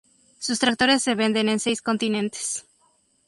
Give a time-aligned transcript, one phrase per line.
[0.39, 2.65] Sus tractores se venden en seis continentes.